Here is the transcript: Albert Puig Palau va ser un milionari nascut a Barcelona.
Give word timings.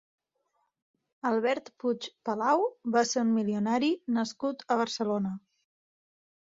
Albert 1.31 1.69
Puig 1.83 2.09
Palau 2.31 2.65
va 2.97 3.05
ser 3.11 3.23
un 3.27 3.31
milionari 3.37 3.93
nascut 4.19 4.69
a 4.77 4.81
Barcelona. 4.85 5.39